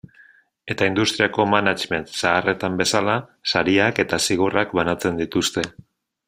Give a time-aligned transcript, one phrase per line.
[0.75, 3.19] Eta industriako management zaharretan bezala,
[3.53, 5.67] sariak eta zigorrak banatzen dituzte.